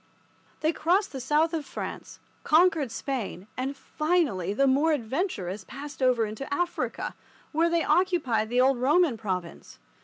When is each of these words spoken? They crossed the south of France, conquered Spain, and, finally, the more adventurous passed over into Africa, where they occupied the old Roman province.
They 0.61 0.73
crossed 0.73 1.11
the 1.11 1.19
south 1.19 1.53
of 1.53 1.63
France, 1.63 2.19
conquered 2.43 2.91
Spain, 2.91 3.45
and, 3.55 3.77
finally, 3.77 4.51
the 4.51 4.65
more 4.65 4.93
adventurous 4.93 5.63
passed 5.63 6.01
over 6.01 6.25
into 6.25 6.51
Africa, 6.51 7.13
where 7.51 7.69
they 7.69 7.83
occupied 7.83 8.49
the 8.49 8.61
old 8.61 8.79
Roman 8.79 9.15
province. 9.15 9.77